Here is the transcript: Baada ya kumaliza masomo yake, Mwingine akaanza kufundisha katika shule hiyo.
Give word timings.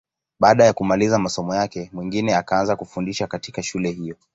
Baada 0.39 0.65
ya 0.65 0.73
kumaliza 0.73 1.19
masomo 1.19 1.55
yake, 1.55 1.89
Mwingine 1.93 2.35
akaanza 2.35 2.75
kufundisha 2.75 3.27
katika 3.27 3.63
shule 3.63 3.91
hiyo. 3.91 4.15